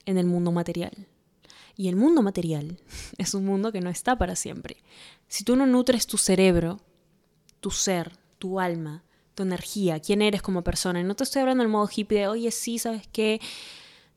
en 0.07 0.17
el 0.17 0.27
mundo 0.27 0.51
material. 0.51 1.07
Y 1.77 1.89
el 1.89 1.97
mundo 1.97 2.23
material 2.23 2.79
es 3.19 3.35
un 3.35 3.45
mundo 3.45 3.71
que 3.71 3.81
no 3.81 3.91
está 3.91 4.17
para 4.17 4.35
siempre. 4.35 4.79
Si 5.29 5.45
tú 5.45 5.57
no 5.57 5.67
nutres 5.67 6.07
tu 6.07 6.17
cerebro, 6.17 6.81
tu 7.61 7.71
ser, 7.71 8.13
tu 8.39 8.61
alma, 8.61 9.05
tu 9.35 9.43
energía, 9.43 10.01
quién 10.01 10.23
eres 10.23 10.43
como 10.43 10.63
persona, 10.63 11.01
y 11.01 11.05
no 11.05 11.17
te 11.17 11.25
estoy 11.25 11.43
hablando 11.43 11.65
en 11.65 11.71
modo 11.71 11.89
hippie 11.95 12.21
de, 12.21 12.29
oye, 12.29 12.51
sí, 12.51 12.79
¿sabes 12.79 13.09
qué? 13.13 13.41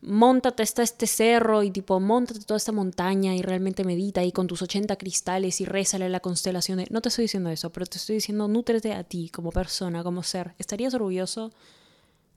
Montate 0.02 0.64
hasta 0.64 0.84
este 0.84 1.08
cerro 1.08 1.64
y 1.64 1.72
tipo, 1.72 2.00
montate 2.00 2.40
toda 2.42 2.58
esta 2.58 2.72
montaña 2.72 3.36
y 3.36 3.42
realmente 3.42 3.84
medita 3.84 4.22
ahí 4.22 4.32
con 4.32 4.48
tus 4.48 4.62
80 4.62 4.96
cristales 4.98 5.60
y 5.62 5.66
rézale 5.66 6.10
la 6.10 6.20
constelación 6.20 6.78
de... 6.78 6.88
No 6.90 7.02
te 7.02 7.10
estoy 7.10 7.24
diciendo 7.24 7.50
eso, 7.50 7.72
pero 7.72 7.86
te 7.86 7.98
estoy 7.98 8.16
diciendo, 8.16 8.48
nútrete 8.48 8.94
a 8.94 9.04
ti 9.04 9.30
como 9.30 9.52
persona, 9.52 10.04
como 10.04 10.24
ser. 10.24 10.54
¿Estarías 10.60 10.94
orgulloso 10.94 11.52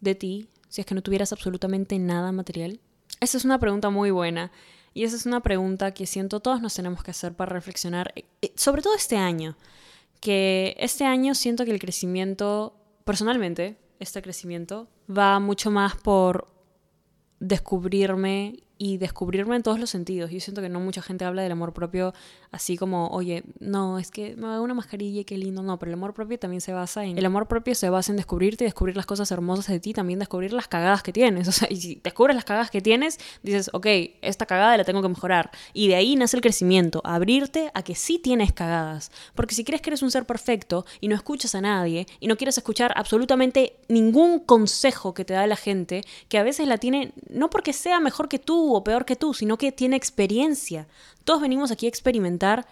de 0.01 0.15
ti 0.15 0.49
si 0.69 0.81
es 0.81 0.87
que 0.87 0.95
no 0.95 1.03
tuvieras 1.03 1.33
absolutamente 1.33 1.99
nada 1.99 2.33
material? 2.33 2.81
Esa 3.21 3.37
es 3.37 3.45
una 3.45 3.59
pregunta 3.59 3.91
muy 3.91 4.11
buena 4.11 4.51
y 4.95 5.05
esa 5.05 5.17
es 5.17 5.27
una 5.27 5.41
pregunta 5.41 5.93
que 5.93 6.07
siento 6.07 6.41
todos 6.41 6.61
nos 6.61 6.75
tenemos 6.75 7.03
que 7.03 7.11
hacer 7.11 7.35
para 7.35 7.53
reflexionar, 7.53 8.13
eh, 8.17 8.25
eh, 8.43 8.53
sobre 8.57 8.83
todo 8.83 8.95
este 8.95 9.17
año, 9.17 9.57
que 10.21 10.77
este 10.79 11.05
año 11.05 11.35
siento 11.35 11.65
que 11.65 11.71
el 11.71 11.79
crecimiento, 11.79 12.75
personalmente, 13.05 13.79
este 13.99 14.23
crecimiento 14.23 14.89
va 15.09 15.39
mucho 15.39 15.71
más 15.71 15.95
por 15.97 16.49
descubrirme 17.41 18.63
y 18.83 18.97
descubrirme 18.97 19.57
en 19.57 19.63
todos 19.63 19.79
los 19.79 19.91
sentidos. 19.91 20.31
Yo 20.31 20.41
siento 20.41 20.63
que 20.63 20.71
no 20.71 20.81
mucha 20.81 21.03
gente 21.03 21.27
habla 21.27 21.43
del 21.43 21.53
amor 21.53 21.75
propio 21.75 22.15
así 22.51 22.79
como, 22.79 23.09
oye, 23.09 23.43
no, 23.59 23.99
es 23.99 24.11
que 24.11 24.35
me 24.37 24.47
hago 24.47 24.65
una 24.65 24.73
mascarilla 24.73 25.23
qué 25.25 25.37
lindo. 25.37 25.63
No, 25.63 25.79
pero 25.79 25.91
el 25.91 25.95
amor 25.95 26.15
propio 26.15 26.39
también 26.39 26.63
se 26.63 26.73
basa 26.73 27.05
en... 27.05 27.19
El 27.19 27.27
amor 27.27 27.47
propio 27.47 27.75
se 27.75 27.91
basa 27.91 28.11
en 28.11 28.17
descubrirte 28.17 28.65
y 28.65 28.67
descubrir 28.67 28.97
las 28.97 29.05
cosas 29.05 29.31
hermosas 29.33 29.67
de 29.67 29.81
ti, 29.81 29.93
también 29.93 30.19
descubrir 30.19 30.55
las 30.55 30.67
cagadas 30.67 31.03
que 31.03 31.13
tienes. 31.13 31.47
O 31.51 31.53
sea, 31.53 31.67
y 31.69 31.77
si 31.81 32.01
descubres 32.03 32.37
las 32.37 32.45
cagadas 32.45 32.71
que 32.71 32.81
tienes, 32.81 33.19
dices, 33.43 33.71
ok, 33.73 33.87
esta 34.23 34.47
cagada 34.47 34.77
la 34.77 34.85
tengo 34.85 35.03
que 35.03 35.09
mejorar. 35.09 35.51
Y 35.75 35.89
de 35.89 35.97
ahí 35.97 36.15
nace 36.15 36.37
el 36.37 36.43
crecimiento, 36.43 37.03
abrirte 37.05 37.73
a 37.75 37.83
que 37.83 37.97
sí 37.97 38.21
tienes 38.21 38.53
cagadas. 38.53 39.11
Porque 39.35 39.57
si 39.57 39.65
crees 39.65 39.83
que 39.83 39.91
eres 39.91 40.03
un 40.03 40.13
ser 40.13 40.27
perfecto 40.27 40.87
y 41.01 41.09
no 41.09 41.17
escuchas 41.17 41.57
a 41.57 41.61
nadie 41.61 42.07
y 42.21 42.29
no 42.29 42.37
quieres 42.37 42.57
escuchar 42.57 42.93
absolutamente 42.95 43.75
ningún 43.89 44.39
consejo 44.39 45.13
que 45.13 45.25
te 45.25 45.35
da 45.35 45.47
la 45.49 45.57
gente, 45.57 46.05
que 46.29 46.39
a 46.39 46.45
veces 46.45 46.69
la 46.69 46.79
tiene, 46.79 47.13
no 47.29 47.51
porque 47.51 47.73
sea 47.73 47.99
mejor 47.99 48.29
que 48.29 48.39
tú 48.39 48.70
o 48.75 48.85
peor 48.85 49.05
que 49.05 49.17
tú, 49.17 49.35
sino 49.35 49.59
que 49.59 49.73
tiene 49.73 49.97
experiencia. 49.97 50.87
Todos 51.25 51.41
venimos 51.41 51.71
aquí 51.71 51.87
a 51.87 51.89
experimentar 51.89 52.67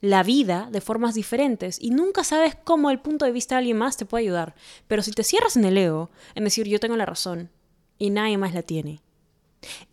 la 0.00 0.22
vida 0.22 0.68
de 0.70 0.80
formas 0.80 1.14
diferentes 1.14 1.78
y 1.80 1.90
nunca 1.90 2.24
sabes 2.24 2.54
cómo 2.62 2.90
el 2.90 3.00
punto 3.00 3.24
de 3.24 3.32
vista 3.32 3.54
de 3.54 3.60
alguien 3.60 3.78
más 3.78 3.96
te 3.96 4.04
puede 4.04 4.24
ayudar. 4.24 4.54
Pero 4.86 5.02
si 5.02 5.12
te 5.12 5.24
cierras 5.24 5.56
en 5.56 5.64
el 5.64 5.78
ego, 5.78 6.10
en 6.34 6.44
decir 6.44 6.66
yo 6.68 6.80
tengo 6.80 6.96
la 6.96 7.06
razón 7.06 7.50
y 7.98 8.10
nadie 8.10 8.36
más 8.36 8.52
la 8.52 8.62
tiene, 8.62 9.00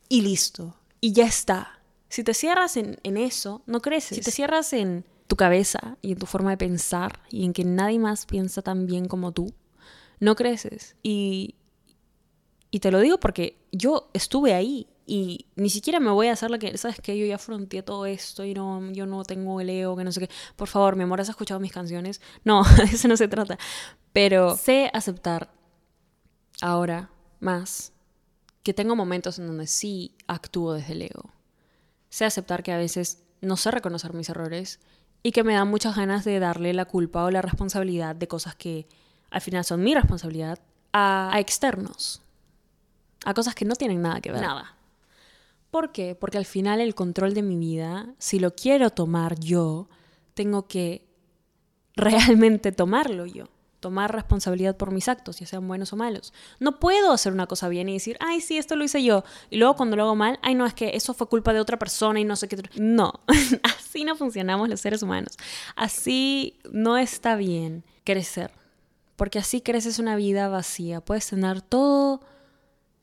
y 0.09 0.21
listo, 0.21 0.75
y 0.99 1.13
ya 1.13 1.25
está. 1.25 1.79
Si 2.09 2.23
te 2.23 2.33
cierras 2.33 2.75
en, 2.75 2.97
en 3.03 3.15
eso, 3.15 3.61
no 3.67 3.81
creces. 3.81 4.17
Si 4.17 4.23
te 4.23 4.31
cierras 4.31 4.73
en 4.73 5.05
tu 5.27 5.37
cabeza 5.37 5.97
y 6.01 6.11
en 6.11 6.17
tu 6.17 6.25
forma 6.25 6.49
de 6.49 6.57
pensar 6.57 7.21
y 7.29 7.45
en 7.45 7.53
que 7.53 7.63
nadie 7.63 7.99
más 7.99 8.25
piensa 8.25 8.61
tan 8.61 8.85
bien 8.85 9.07
como 9.07 9.31
tú, 9.31 9.53
no 10.19 10.35
creces. 10.35 10.97
Y, 11.03 11.55
y 12.69 12.79
te 12.79 12.91
lo 12.91 12.99
digo 12.99 13.17
porque 13.17 13.55
yo 13.71 14.09
estuve 14.13 14.53
ahí 14.53 14.87
y 15.13 15.45
ni 15.57 15.69
siquiera 15.69 15.99
me 15.99 16.09
voy 16.09 16.27
a 16.27 16.31
hacer 16.31 16.49
la 16.49 16.57
que, 16.57 16.77
sabes 16.77 17.01
que 17.01 17.17
yo 17.17 17.25
ya 17.25 17.37
fronteé 17.37 17.83
todo 17.83 18.05
esto 18.05 18.45
y 18.45 18.53
no, 18.53 18.93
yo 18.93 19.05
no 19.05 19.23
tengo 19.25 19.59
el 19.59 19.69
ego, 19.69 19.97
que 19.97 20.05
no 20.05 20.11
sé 20.13 20.21
qué. 20.21 20.29
Por 20.55 20.69
favor, 20.69 20.95
mi 20.95 21.03
amor, 21.03 21.19
¿has 21.19 21.27
escuchado 21.27 21.59
mis 21.59 21.73
canciones? 21.73 22.21
No, 22.45 22.63
de 22.77 22.83
eso 22.83 23.09
no 23.09 23.17
se 23.17 23.27
trata. 23.27 23.59
Pero 24.13 24.55
sé 24.55 24.89
aceptar 24.93 25.51
ahora 26.61 27.09
más 27.41 27.91
que 28.63 28.73
tengo 28.73 28.95
momentos 28.95 29.37
en 29.37 29.47
donde 29.47 29.67
sí 29.67 30.15
actúo 30.27 30.71
desde 30.71 30.93
el 30.93 31.01
ego. 31.01 31.29
Sé 32.07 32.23
aceptar 32.23 32.63
que 32.63 32.71
a 32.71 32.77
veces 32.77 33.21
no 33.41 33.57
sé 33.57 33.69
reconocer 33.69 34.13
mis 34.13 34.29
errores 34.29 34.79
y 35.23 35.33
que 35.33 35.43
me 35.43 35.55
dan 35.55 35.67
muchas 35.67 35.93
ganas 35.97 36.23
de 36.23 36.39
darle 36.39 36.71
la 36.71 36.85
culpa 36.85 37.25
o 37.25 37.31
la 37.31 37.41
responsabilidad 37.41 38.15
de 38.15 38.29
cosas 38.29 38.55
que 38.55 38.87
al 39.29 39.41
final 39.41 39.65
son 39.65 39.83
mi 39.83 39.93
responsabilidad 39.93 40.59
a, 40.93 41.31
a 41.33 41.41
externos, 41.41 42.21
a 43.25 43.33
cosas 43.33 43.55
que 43.55 43.65
no 43.65 43.75
tienen 43.75 44.01
nada 44.01 44.21
que 44.21 44.31
ver. 44.31 44.39
Nada. 44.39 44.77
¿Por 45.71 45.93
qué? 45.93 46.15
Porque 46.15 46.37
al 46.37 46.45
final 46.45 46.81
el 46.81 46.93
control 46.93 47.33
de 47.33 47.41
mi 47.41 47.55
vida, 47.55 48.13
si 48.19 48.39
lo 48.39 48.53
quiero 48.53 48.89
tomar 48.89 49.39
yo, 49.39 49.87
tengo 50.33 50.67
que 50.67 51.07
realmente 51.95 52.73
tomarlo 52.73 53.25
yo. 53.25 53.45
Tomar 53.79 54.13
responsabilidad 54.13 54.77
por 54.77 54.91
mis 54.91 55.07
actos, 55.07 55.39
ya 55.39 55.47
sean 55.47 55.67
buenos 55.67 55.91
o 55.91 55.95
malos. 55.95 56.33
No 56.59 56.79
puedo 56.79 57.11
hacer 57.13 57.33
una 57.33 57.47
cosa 57.47 57.67
bien 57.67 57.89
y 57.89 57.93
decir, 57.93 58.15
ay, 58.19 58.41
sí, 58.41 58.57
esto 58.57 58.75
lo 58.75 58.83
hice 58.83 59.01
yo. 59.01 59.23
Y 59.49 59.57
luego 59.57 59.75
cuando 59.75 59.95
lo 59.95 60.03
hago 60.03 60.15
mal, 60.15 60.37
ay, 60.43 60.53
no, 60.53 60.67
es 60.67 60.75
que 60.75 60.91
eso 60.95 61.15
fue 61.15 61.27
culpa 61.27 61.51
de 61.51 61.61
otra 61.61 61.79
persona 61.79 62.19
y 62.19 62.25
no 62.25 62.35
sé 62.35 62.47
qué. 62.47 62.61
No, 62.75 63.21
así 63.63 64.03
no 64.03 64.15
funcionamos 64.15 64.69
los 64.69 64.81
seres 64.81 65.01
humanos. 65.01 65.35
Así 65.75 66.59
no 66.71 66.97
está 66.97 67.35
bien 67.35 67.83
crecer. 68.03 68.51
Porque 69.15 69.39
así 69.39 69.61
creces 69.61 69.99
una 69.99 70.15
vida 70.15 70.47
vacía. 70.47 71.01
Puedes 71.01 71.27
tener 71.27 71.61
todo, 71.61 72.21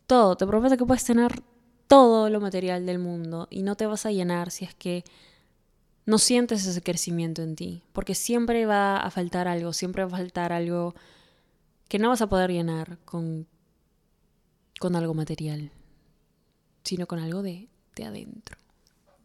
todo. 0.06 0.36
Te 0.36 0.46
prometo 0.46 0.76
que 0.76 0.84
puedes 0.84 1.04
tener 1.04 1.42
todo 1.88 2.30
lo 2.30 2.40
material 2.40 2.86
del 2.86 2.98
mundo 2.98 3.48
y 3.50 3.62
no 3.62 3.74
te 3.74 3.86
vas 3.86 4.06
a 4.06 4.12
llenar 4.12 4.50
si 4.50 4.64
es 4.64 4.74
que 4.74 5.04
no 6.06 6.18
sientes 6.18 6.64
ese 6.66 6.82
crecimiento 6.82 7.42
en 7.42 7.56
ti, 7.56 7.82
porque 7.92 8.14
siempre 8.14 8.64
va 8.64 8.98
a 8.98 9.10
faltar 9.10 9.48
algo, 9.48 9.72
siempre 9.72 10.04
va 10.04 10.08
a 10.08 10.18
faltar 10.18 10.52
algo 10.52 10.94
que 11.88 11.98
no 11.98 12.08
vas 12.08 12.22
a 12.22 12.28
poder 12.28 12.50
llenar 12.50 12.98
con, 13.04 13.46
con 14.78 14.96
algo 14.96 15.12
material, 15.12 15.70
sino 16.84 17.06
con 17.06 17.18
algo 17.18 17.42
de, 17.42 17.68
de 17.94 18.04
adentro, 18.04 18.56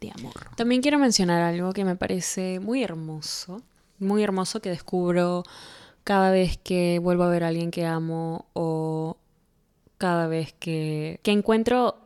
de 0.01 0.11
amor. 0.11 0.33
También 0.57 0.81
quiero 0.81 0.99
mencionar 0.99 1.41
algo 1.41 1.71
que 1.71 1.85
me 1.85 1.95
parece 1.95 2.59
muy 2.59 2.83
hermoso, 2.83 3.61
muy 3.99 4.23
hermoso 4.23 4.61
que 4.61 4.69
descubro 4.69 5.43
cada 6.03 6.31
vez 6.31 6.57
que 6.57 6.99
vuelvo 6.99 7.23
a 7.23 7.29
ver 7.29 7.45
a 7.45 7.47
alguien 7.47 7.71
que 7.71 7.85
amo 7.85 8.47
o 8.51 9.15
cada 9.97 10.27
vez 10.27 10.53
que, 10.59 11.21
que 11.23 11.31
encuentro 11.31 12.02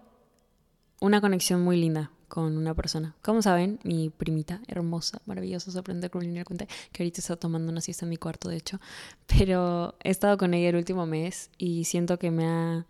una 1.00 1.22
conexión 1.22 1.62
muy 1.62 1.78
linda 1.78 2.12
con 2.28 2.58
una 2.58 2.74
persona. 2.74 3.16
Como 3.22 3.42
saben, 3.42 3.80
mi 3.84 4.10
primita, 4.10 4.62
hermosa, 4.68 5.22
maravillosa, 5.26 5.72
sorprendente, 5.72 6.10
Carolina 6.10 6.44
que 6.44 7.04
ahorita 7.04 7.22
está 7.22 7.36
tomando 7.36 7.72
una 7.72 7.82
siesta 7.82 8.06
en 8.06 8.10
mi 8.10 8.18
cuarto, 8.18 8.50
de 8.50 8.58
hecho. 8.58 8.80
Pero 9.28 9.96
he 10.04 10.10
estado 10.10 10.38
con 10.38 10.54
ella 10.54 10.70
el 10.70 10.76
último 10.76 11.06
mes 11.06 11.50
y 11.58 11.86
siento 11.86 12.20
que 12.20 12.32
me 12.32 12.46
ha. 12.46 12.86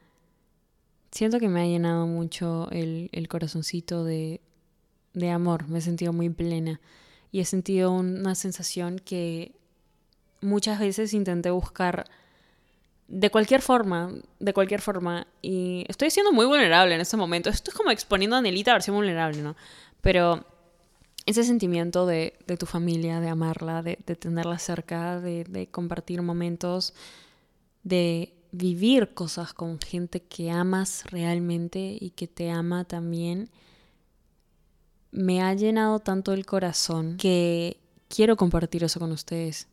Siento 1.11 1.39
que 1.39 1.47
me 1.47 1.61
ha 1.61 1.65
llenado 1.65 2.05
mucho 2.05 2.69
el, 2.71 3.09
el 3.13 3.27
corazoncito 3.27 4.03
de, 4.03 4.41
de 5.13 5.29
amor. 5.29 5.67
Me 5.69 5.79
he 5.79 5.81
sentido 5.81 6.13
muy 6.13 6.29
plena. 6.29 6.81
Y 7.31 7.39
he 7.39 7.45
sentido 7.45 7.91
una 7.91 8.35
sensación 8.35 8.99
que 8.99 9.55
muchas 10.41 10.79
veces 10.79 11.13
intenté 11.13 11.49
buscar 11.49 12.05
de 13.07 13.29
cualquier 13.29 13.61
forma, 13.61 14.11
de 14.39 14.53
cualquier 14.53 14.81
forma. 14.81 15.27
Y 15.41 15.85
estoy 15.87 16.09
siendo 16.09 16.31
muy 16.31 16.45
vulnerable 16.45 16.95
en 16.95 17.01
este 17.01 17.17
momento. 17.17 17.49
Esto 17.49 17.71
es 17.71 17.77
como 17.77 17.91
exponiendo 17.91 18.35
a 18.35 18.39
Anelita 18.39 18.71
a 18.71 18.75
versión 18.75 18.95
vulnerable, 18.95 19.41
¿no? 19.41 19.55
Pero 20.01 20.45
ese 21.25 21.43
sentimiento 21.43 22.05
de, 22.05 22.33
de 22.47 22.57
tu 22.57 22.65
familia, 22.65 23.19
de 23.19 23.29
amarla, 23.29 23.81
de, 23.81 23.99
de 24.05 24.15
tenerla 24.15 24.59
cerca, 24.59 25.19
de, 25.19 25.43
de, 25.43 25.67
compartir 25.67 26.21
momentos, 26.21 26.93
de 27.83 28.33
vivir 28.51 29.13
cosas 29.13 29.53
con 29.53 29.79
gente 29.79 30.21
que 30.21 30.51
amas 30.51 31.03
realmente 31.11 31.97
y 31.99 32.11
que 32.11 32.27
te 32.27 32.49
ama 32.49 32.85
también, 32.85 33.49
me 35.11 35.41
ha 35.41 35.53
llenado 35.53 35.99
tanto 35.99 36.31
el 36.31 36.45
corazón 36.45 37.17
que 37.17 37.77
quiero 38.07 38.37
compartir 38.37 38.83
eso 38.83 38.99
con 38.99 39.11
ustedes. 39.11 39.67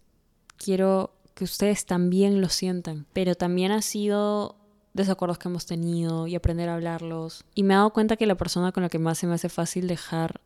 Quiero 0.56 1.12
que 1.34 1.44
ustedes 1.44 1.86
también 1.86 2.40
lo 2.40 2.48
sientan, 2.48 3.06
pero 3.12 3.34
también 3.34 3.72
ha 3.72 3.82
sido 3.82 4.56
desacuerdos 4.92 5.38
que 5.38 5.48
hemos 5.48 5.66
tenido 5.66 6.26
y 6.26 6.36
aprender 6.36 6.68
a 6.68 6.74
hablarlos. 6.74 7.44
Y 7.54 7.64
me 7.64 7.74
he 7.74 7.76
dado 7.76 7.92
cuenta 7.92 8.16
que 8.16 8.26
la 8.26 8.36
persona 8.36 8.72
con 8.72 8.84
la 8.84 8.88
que 8.88 9.00
más 9.00 9.18
se 9.18 9.26
me 9.26 9.34
hace 9.34 9.48
fácil 9.48 9.88
dejar 9.88 10.40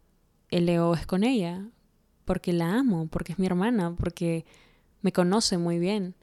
el 0.50 0.68
ego 0.68 0.94
es 0.94 1.06
con 1.06 1.22
ella, 1.22 1.68
porque 2.24 2.52
la 2.52 2.74
amo, 2.74 3.06
porque 3.08 3.32
es 3.32 3.38
mi 3.38 3.46
hermana, 3.46 3.94
porque 3.98 4.46
me 5.02 5.12
conoce 5.12 5.58
muy 5.58 5.78
bien. 5.78 6.14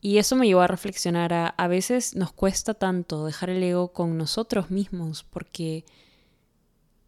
Y 0.00 0.18
eso 0.18 0.36
me 0.36 0.46
llevó 0.46 0.60
a 0.60 0.66
reflexionar 0.68 1.32
a 1.32 1.46
a 1.48 1.66
veces 1.66 2.14
nos 2.14 2.32
cuesta 2.32 2.74
tanto 2.74 3.24
dejar 3.24 3.50
el 3.50 3.62
ego 3.62 3.92
con 3.92 4.16
nosotros 4.16 4.70
mismos, 4.70 5.24
porque 5.24 5.84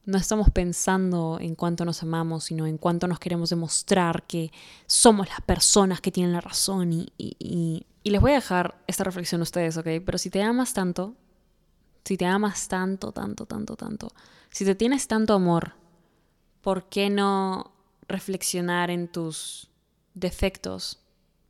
no 0.06 0.18
estamos 0.18 0.50
pensando 0.50 1.38
en 1.40 1.56
cuánto 1.56 1.84
nos 1.84 2.02
amamos, 2.02 2.44
sino 2.44 2.66
en 2.66 2.78
cuánto 2.78 3.08
nos 3.08 3.18
queremos 3.18 3.50
demostrar 3.50 4.22
que 4.22 4.52
somos 4.86 5.28
las 5.28 5.40
personas 5.40 6.00
que 6.00 6.12
tienen 6.12 6.32
la 6.32 6.40
razón. 6.40 6.92
Y, 6.92 7.12
y, 7.18 7.86
y, 8.04 8.10
les 8.10 8.20
voy 8.20 8.30
a 8.30 8.34
dejar 8.36 8.80
esta 8.86 9.02
reflexión 9.02 9.40
a 9.40 9.42
ustedes, 9.42 9.76
¿ok? 9.76 9.88
Pero 10.04 10.16
si 10.16 10.30
te 10.30 10.42
amas 10.42 10.72
tanto, 10.72 11.14
si 12.04 12.16
te 12.16 12.24
amas 12.24 12.68
tanto, 12.68 13.10
tanto, 13.10 13.46
tanto, 13.46 13.74
tanto, 13.74 14.12
si 14.48 14.64
te 14.64 14.76
tienes 14.76 15.08
tanto 15.08 15.34
amor, 15.34 15.72
¿por 16.60 16.88
qué 16.88 17.10
no 17.10 17.72
reflexionar 18.06 18.92
en 18.92 19.08
tus 19.08 19.70
defectos 20.14 21.00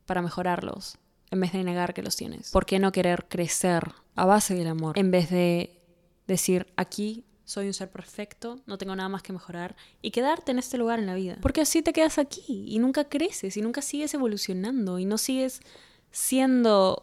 para 0.07 0.23
mejorarlos 0.23 0.97
en 1.29 1.41
vez 1.41 1.51
de 1.51 1.63
negar 1.63 1.93
que 1.93 2.01
los 2.01 2.15
tienes? 2.15 2.49
¿Por 2.49 2.65
qué 2.65 2.79
no 2.79 2.91
querer 2.91 3.27
crecer 3.29 3.91
a 4.15 4.25
base 4.25 4.55
del 4.55 4.67
amor 4.67 4.97
en 4.97 5.11
vez 5.11 5.29
de 5.29 5.79
decir 6.25 6.73
aquí 6.75 7.23
soy 7.47 7.67
un 7.67 7.73
ser 7.73 7.89
perfecto, 7.89 8.59
no 8.65 8.77
tengo 8.77 8.93
nada 8.93 9.07
más 9.07 9.23
que 9.23 9.31
mejorar 9.31 9.77
y 10.01 10.11
quedarte 10.11 10.51
en 10.51 10.59
este 10.59 10.77
lugar 10.77 10.99
en 10.99 11.05
la 11.05 11.15
vida. 11.15 11.37
Porque 11.41 11.61
así 11.61 11.81
te 11.81 11.93
quedas 11.93 12.17
aquí 12.17 12.65
y 12.67 12.77
nunca 12.79 13.05
creces 13.05 13.55
y 13.55 13.61
nunca 13.61 13.81
sigues 13.81 14.13
evolucionando 14.13 14.99
y 14.99 15.05
no 15.05 15.17
sigues 15.17 15.61
siendo 16.11 16.99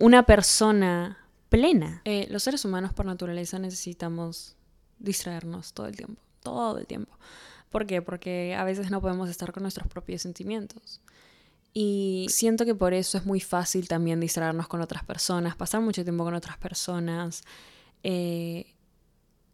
una 0.00 0.26
persona 0.26 1.24
plena. 1.48 2.02
Eh, 2.04 2.26
los 2.28 2.42
seres 2.42 2.64
humanos 2.64 2.92
por 2.92 3.06
naturaleza 3.06 3.60
necesitamos 3.60 4.56
distraernos 4.98 5.72
todo 5.72 5.86
el 5.86 5.96
tiempo, 5.96 6.20
todo 6.42 6.78
el 6.78 6.86
tiempo. 6.88 7.16
¿Por 7.70 7.86
qué? 7.86 8.02
Porque 8.02 8.56
a 8.56 8.64
veces 8.64 8.90
no 8.90 9.00
podemos 9.00 9.30
estar 9.30 9.52
con 9.52 9.62
nuestros 9.62 9.86
propios 9.86 10.22
sentimientos. 10.22 11.00
Y 11.72 12.26
siento 12.30 12.64
que 12.64 12.74
por 12.74 12.94
eso 12.94 13.16
es 13.16 13.24
muy 13.24 13.38
fácil 13.38 13.86
también 13.86 14.18
distraernos 14.18 14.66
con 14.66 14.80
otras 14.80 15.04
personas, 15.04 15.54
pasar 15.54 15.82
mucho 15.82 16.02
tiempo 16.02 16.24
con 16.24 16.34
otras 16.34 16.58
personas. 16.58 17.44
Eh, 18.02 18.74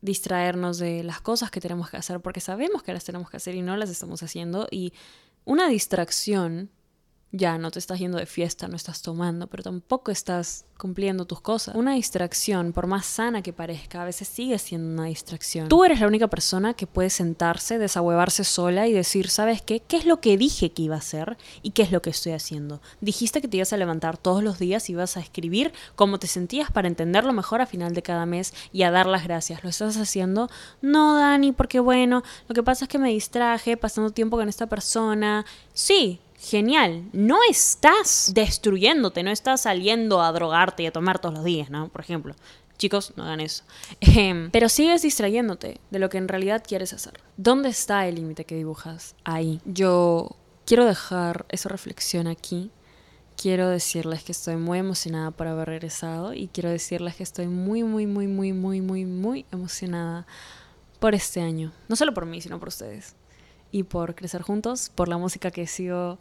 distraernos 0.05 0.79
de 0.79 1.03
las 1.03 1.21
cosas 1.21 1.51
que 1.51 1.61
tenemos 1.61 1.91
que 1.91 1.97
hacer 1.97 2.21
porque 2.21 2.41
sabemos 2.41 2.83
que 2.83 2.93
las 2.93 3.05
tenemos 3.05 3.31
que 3.31 3.39
hacer 3.39 3.55
y 3.55 3.63
no 3.63 3.77
las 3.77 3.89
estamos 3.89 4.23
haciendo. 4.23 4.69
Y 4.71 4.93
una 5.45 5.67
distracción 5.69 6.71
ya 7.37 7.59
no 7.59 7.73
te 7.73 7.81
estás 7.81 7.99
yendo 7.99 8.17
de 8.17 8.27
fiesta, 8.27 8.69
no 8.69 8.77
estás 8.77 9.03
tomando, 9.03 9.49
pero 9.49 9.65
tampoco 9.65 10.13
estás 10.13 10.67
cumpliendo 10.79 11.25
tus 11.25 11.41
cosas. 11.41 11.75
Una 11.75 11.95
distracción, 11.95 12.73
por 12.73 12.87
más 12.87 13.07
sana 13.07 13.43
que 13.43 13.53
parezca, 13.53 14.03
a 14.03 14.05
veces 14.05 14.29
sigue 14.29 14.57
siendo 14.61 14.89
una 14.89 15.09
distracción. 15.09 15.69
Tú 15.69 15.85
eres 15.85 15.99
la 15.99 16.07
única 16.07 16.29
persona 16.29 16.75
que 16.75 16.87
puede 16.87 17.11
sentarse, 17.11 17.79
desahuevarse 17.79 18.45
sola 18.45 18.87
y 18.87 18.93
decir, 18.93 19.31
¿sabes 19.31 19.63
qué? 19.63 19.81
¿Qué 19.81 19.97
es 19.97 20.07
lo 20.07 20.21
que 20.21 20.37
dije 20.37 20.71
que 20.71 20.83
iba 20.83 20.95
a 20.95 20.99
hacer 20.99 21.37
y 21.63 21.71
qué 21.71 21.83
es 21.83 21.91
lo 21.91 22.03
que 22.03 22.11
estoy 22.11 22.33
haciendo? 22.33 22.81
Dijiste 23.01 23.41
que 23.41 23.49
te 23.49 23.57
ibas 23.57 23.73
a 23.73 23.79
levantar 23.79 24.17
todos 24.17 24.43
los 24.45 24.61
días 24.61 24.89
y 24.89 24.93
ibas 24.93 25.17
a 25.17 25.21
escribir 25.21 25.73
cómo 25.97 26.21
te 26.21 26.29
sentías 26.29 26.71
para 26.71 26.87
entenderlo 26.87 27.33
mejor 27.33 27.61
a 27.61 27.67
final 27.67 27.95
de 27.95 28.03
cada 28.03 28.27
mes 28.27 28.55
y 28.73 28.85
a 28.85 28.93
dar 28.93 29.07
las 29.07 29.25
gracias. 29.25 29.65
¿Lo 29.65 29.71
estás 29.71 29.97
haciendo? 29.97 30.49
No, 30.83 31.17
Dani, 31.17 31.51
porque 31.51 31.81
bueno, 31.81 32.23
lo 32.47 32.55
que 32.55 32.63
pasa 32.63 32.85
es 32.85 32.89
que 32.89 32.99
me 32.99 33.09
distraje 33.09 33.77
pasando 33.77 34.11
tiempo 34.11 34.37
con 34.37 34.49
esta 34.49 34.69
persona. 34.69 35.45
Sí, 35.73 36.21
genial. 36.39 37.09
No 37.13 37.39
estás 37.49 38.33
destruyéndote, 38.35 39.23
no 39.23 39.31
estás 39.31 39.63
saliendo 39.63 40.23
a 40.23 40.33
drogarte 40.33 40.83
y 40.83 40.87
a 40.87 40.93
tomar 40.93 41.19
todos 41.19 41.35
los 41.35 41.45
días, 41.45 41.71
¿no? 41.71 41.89
Por 41.89 42.01
ejemplo. 42.01 42.35
Chicos, 42.77 43.13
no 43.17 43.25
hagan 43.25 43.41
eso. 43.41 43.65
Em, 44.01 44.51
pero 44.51 44.69
sigues 44.69 45.03
distrayéndote 45.03 45.81
de 45.91 45.99
lo 45.99 46.09
que 46.09 46.19
en 46.19 46.29
realidad 46.29 46.63
quieres 46.67 46.93
hacer. 46.93 47.15
¿Dónde 47.37 47.69
está 47.69 48.07
el 48.09 48.17
límite 48.17 48.45
que 48.45 48.57
dibujas? 48.57 49.15
Ahí. 49.25 49.61
Yo 49.65 50.37
quiero 50.67 50.85
dejar 50.85 51.47
esa 51.51 51.69
reflexión 51.69 52.27
aquí. 52.27 52.71
Quiero 53.37 53.69
decirles 53.69 54.23
que 54.23 54.33
estoy 54.33 54.57
muy 54.57 54.79
emocionada 54.79 55.31
por 55.31 55.47
haber 55.47 55.69
regresado 55.69 56.35
y 56.35 56.49
quiero 56.49 56.71
decirles 56.71 57.17
que 57.17 57.23
estoy 57.23 57.47
muy, 57.47 57.83
muy, 57.83 58.07
muy, 58.07 58.27
muy, 58.27 58.53
muy, 58.53 58.81
muy, 58.81 59.05
muy 59.05 59.47
emocionada 59.51 60.27
por 61.01 61.15
este 61.15 61.41
año. 61.41 61.73
No 61.89 61.97
solo 61.97 62.15
por 62.15 62.27
mí, 62.27 62.41
sino 62.41 62.59
por 62.59 62.69
ustedes 62.69 63.17
y 63.75 63.83
por 63.83 64.15
crecer 64.15 64.43
juntos, 64.43 64.93
por 64.95 65.09
la 65.09 65.19
música 65.19 65.51
que 65.51 65.67
sigo 65.67 66.21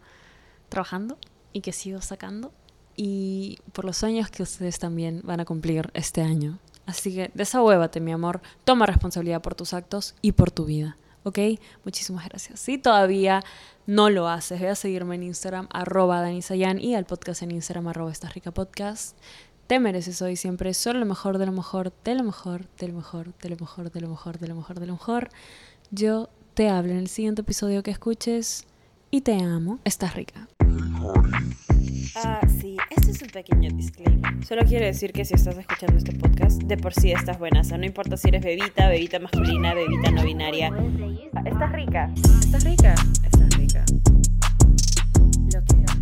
trabajando 0.69 1.19
y 1.51 1.61
que 1.61 1.71
sigo 1.71 2.01
sacando 2.01 2.51
y 2.95 3.59
por 3.73 3.85
los 3.85 3.97
sueños 3.97 4.31
que 4.31 4.41
ustedes 4.41 4.79
también 4.79 5.21
van 5.23 5.39
a 5.39 5.45
cumplir 5.45 5.91
este 5.93 6.23
año. 6.23 6.57
Así 6.87 7.13
que 7.13 7.29
desahuévate, 7.35 7.99
mi 7.99 8.11
amor, 8.11 8.41
toma 8.63 8.87
responsabilidad 8.87 9.43
por 9.43 9.53
tus 9.53 9.75
actos 9.75 10.15
y 10.23 10.31
por 10.31 10.49
tu 10.49 10.65
vida. 10.65 10.97
¿Ok? 11.25 11.37
Muchísimas 11.85 12.27
gracias. 12.27 12.59
Si 12.59 12.79
todavía 12.79 13.43
no 13.85 14.09
lo 14.09 14.27
haces, 14.27 14.59
ve 14.59 14.69
a 14.69 14.75
seguirme 14.75 15.13
en 15.13 15.21
Instagram, 15.21 15.67
arroba 15.71 16.21
Danisayan 16.21 16.81
y 16.81 16.95
al 16.95 17.05
podcast 17.05 17.43
en 17.43 17.51
Instagram, 17.51 17.87
arroba 17.87 18.11
esta 18.11 18.29
rica 18.29 18.49
podcast. 18.49 19.15
Te 19.67 19.79
mereces 19.79 20.23
hoy 20.23 20.37
siempre 20.37 20.73
solo 20.73 20.99
lo 20.99 21.05
mejor 21.05 21.37
de 21.37 21.45
lo 21.45 21.51
mejor, 21.51 21.93
de 22.03 22.15
lo 22.15 22.23
mejor, 22.23 22.65
de 22.79 22.87
lo 22.87 22.95
mejor, 22.95 23.31
de 23.37 23.49
lo 23.49 23.57
mejor, 23.57 23.91
de 23.91 24.01
lo 24.01 24.09
mejor, 24.09 24.39
de 24.39 24.47
lo 24.47 24.55
mejor, 24.55 24.79
de 24.79 24.87
lo 24.87 24.93
mejor. 24.93 25.29
Yo 25.91 26.29
te 26.53 26.69
hablo 26.69 26.91
en 26.91 26.99
el 26.99 27.07
siguiente 27.07 27.41
episodio 27.41 27.81
que 27.81 27.91
escuches 27.91 28.65
y 29.09 29.21
te 29.21 29.33
amo. 29.33 29.79
Estás 29.83 30.15
rica. 30.15 30.47
Ah, 32.15 32.41
sí, 32.47 32.77
este 32.91 33.11
es 33.11 33.21
un 33.21 33.29
pequeño 33.29 33.71
disclaimer. 33.75 34.45
Solo 34.45 34.63
quiero 34.63 34.85
decir 34.85 35.13
que 35.13 35.25
si 35.25 35.33
estás 35.33 35.57
escuchando 35.57 35.97
este 35.97 36.13
podcast, 36.13 36.61
de 36.61 36.77
por 36.77 36.93
sí 36.93 37.11
estás 37.11 37.39
buena. 37.39 37.61
O 37.61 37.63
sea, 37.63 37.77
no 37.77 37.85
importa 37.85 38.17
si 38.17 38.27
eres 38.27 38.43
bebita, 38.43 38.87
bebita 38.87 39.19
masculina, 39.19 39.73
bebita 39.73 40.11
no 40.11 40.23
binaria. 40.23 40.69
Estás 41.45 41.71
rica. 41.71 42.13
Estás 42.15 42.63
rica. 42.63 42.95
Estás 43.23 43.57
rica. 43.57 43.85
Lo 45.53 45.63
quiero. 45.65 45.93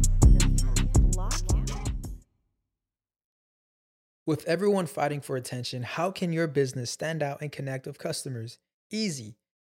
With 4.27 4.46
everyone 4.48 4.86
fighting 4.86 5.22
for 5.22 5.36
attention, 5.36 5.84
how 5.84 6.12
can 6.12 6.31
your 6.31 6.48
business 6.48 6.91
stand 6.91 7.24
out 7.24 7.41
and 7.41 7.51
connect 7.51 7.88
with 7.88 7.98
customers? 7.98 8.60
Easy. 8.91 9.40